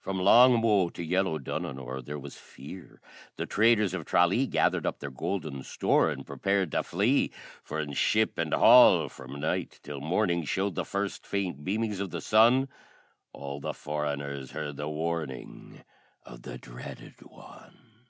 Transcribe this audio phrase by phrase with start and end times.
[0.00, 3.02] From Loughmoe to yellow Dunanore There was fear;
[3.36, 7.92] the traders of Tralee Gathered up their golden store, And prepared to flee; For, in
[7.92, 12.70] ship and hall from night till morning, Showed the first faint beamings of the sun,
[13.34, 15.84] All the foreigners heard the warning
[16.24, 18.06] Of the Dreaded One!